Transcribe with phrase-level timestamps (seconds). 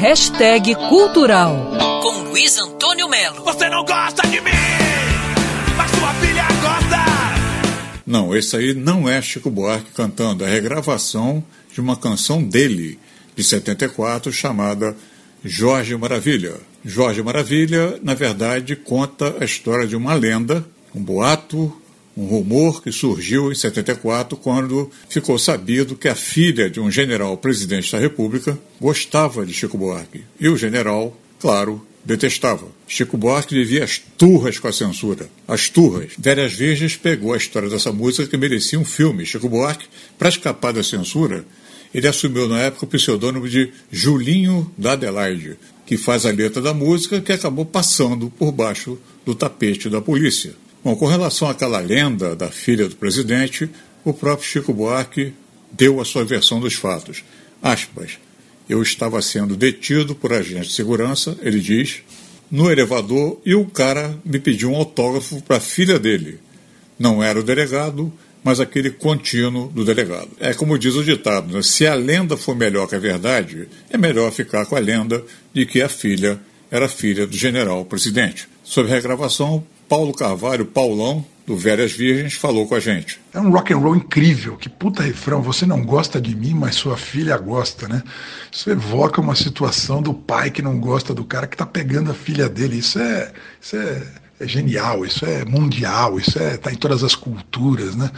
[0.00, 1.76] Hashtag Cultural.
[2.02, 3.44] Com Luiz Antônio Melo.
[3.44, 4.50] Você não gosta de mim,
[5.76, 8.00] mas sua filha gosta.
[8.06, 12.98] Não, esse aí não é Chico Buarque cantando, é a regravação de uma canção dele,
[13.36, 14.96] de 74, chamada
[15.44, 16.54] Jorge Maravilha.
[16.82, 20.64] Jorge Maravilha, na verdade, conta a história de uma lenda,
[20.94, 21.78] um boato,
[22.16, 27.36] um rumor que surgiu em 74 quando ficou sabido que a filha de um general
[27.36, 30.24] presidente da República gostava de Chico Buarque.
[30.38, 32.66] E o general, claro, detestava.
[32.86, 35.28] Chico Buarque vivia as turras com a censura.
[35.46, 36.12] As turras.
[36.18, 39.26] Velhas Virgens pegou a história dessa música que merecia um filme.
[39.26, 39.86] Chico Buarque,
[40.18, 41.44] para escapar da censura,
[41.94, 46.72] ele assumiu na época o pseudônimo de Julinho da Adelaide, que faz a letra da
[46.72, 50.54] música que acabou passando por baixo do tapete da polícia.
[50.82, 53.68] Bom, com relação àquela lenda da filha do presidente,
[54.02, 55.34] o próprio Chico Buarque
[55.70, 57.22] deu a sua versão dos fatos.
[57.62, 58.18] Aspas.
[58.68, 62.02] Eu estava sendo detido por agente de segurança, ele diz,
[62.50, 66.38] no elevador e o cara me pediu um autógrafo para a filha dele.
[66.98, 70.30] Não era o delegado, mas aquele contínuo do delegado.
[70.38, 71.62] É como diz o ditado: né?
[71.62, 75.66] se a lenda for melhor que a verdade, é melhor ficar com a lenda de
[75.66, 78.48] que a filha era filha do general presidente.
[78.62, 83.20] Sobre a regravação, Paulo Carvalho, Paulão, do Velhas Virgens, falou com a gente.
[83.34, 86.76] É um rock and roll incrível, que puta refrão, você não gosta de mim, mas
[86.76, 88.00] sua filha gosta, né?
[88.52, 92.14] Isso evoca uma situação do pai que não gosta do cara que tá pegando a
[92.14, 92.78] filha dele.
[92.78, 94.06] Isso é, isso é,
[94.38, 98.12] é genial, isso é mundial, isso é tá em todas as culturas, né?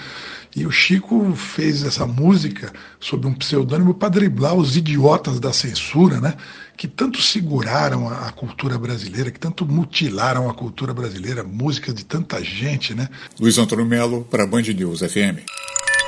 [0.55, 6.20] E o Chico fez essa música sob um pseudônimo para driblar os idiotas da censura,
[6.20, 6.34] né?
[6.77, 12.05] Que tanto seguraram a, a, cultura brasileira, que tanto mutilaram a cultura brasileira, música de
[12.05, 13.08] tanta gente, né?
[13.41, 15.41] Luiz Antônio Melo para Band News FM.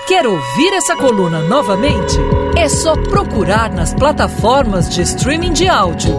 [0.07, 2.15] Quer ouvir essa coluna novamente?
[2.59, 6.15] É só procurar nas plataformas de streaming de áudio.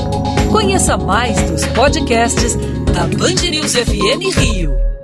[0.51, 2.55] Conheça mais dos podcasts
[2.91, 4.94] da Band News FM Rio.